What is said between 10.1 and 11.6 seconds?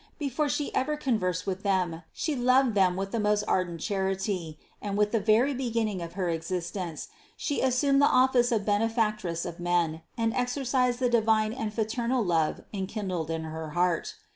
and exercised the divine